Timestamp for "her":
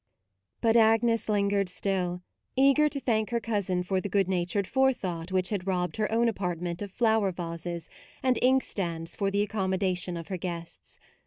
3.29-3.39, 5.97-6.11, 10.29-10.37